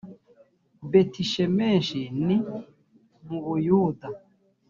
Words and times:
betishemeshi 0.91 2.01
ni 2.25 2.37
mu 3.25 3.37
buyuda. 3.45 4.07